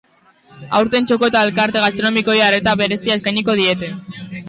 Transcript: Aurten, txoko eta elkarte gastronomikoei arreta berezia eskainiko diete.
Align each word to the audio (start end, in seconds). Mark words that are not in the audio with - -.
Aurten, 0.79 1.09
txoko 1.11 1.27
eta 1.29 1.45
elkarte 1.49 1.85
gastronomikoei 1.85 2.41
arreta 2.49 2.77
berezia 2.83 3.23
eskainiko 3.23 3.61
diete. 3.65 3.97